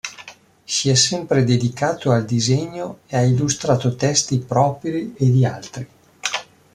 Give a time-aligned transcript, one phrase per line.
[0.65, 5.87] Si è sempre dedicato al disegno e ha illustrato testi propri e di altri.